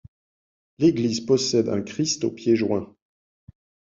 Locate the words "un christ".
1.69-2.23